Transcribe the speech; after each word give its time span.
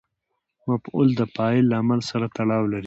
مفعول 0.69 1.09
د 1.19 1.21
فاعل 1.33 1.63
له 1.69 1.75
عمل 1.81 1.99
سره 2.11 2.25
تړاو 2.35 2.63
لري. 2.71 2.79